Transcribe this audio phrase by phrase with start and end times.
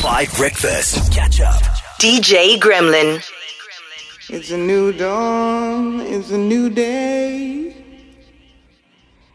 [0.00, 1.12] 5 Breakfast.
[1.12, 1.60] Catch up.
[2.00, 3.22] DJ Gremlin.
[4.30, 7.74] It's a new dawn, it's a new day.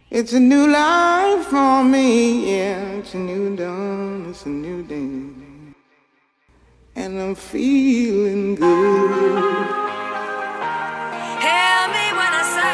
[0.09, 2.81] It's a new life for me, yeah.
[2.93, 5.21] It's a new dawn, it's a new day.
[6.95, 9.67] And I'm feeling good.
[11.45, 12.73] Hear me when I say,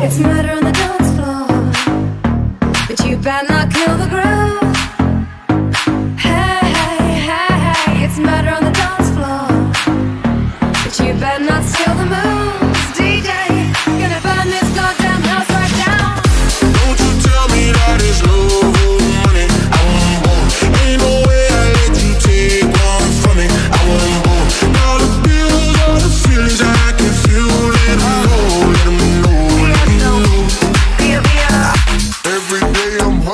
[0.00, 0.06] hey.
[0.06, 1.47] It's murder on the dance floor, but
[3.08, 4.97] you better not kill the groove.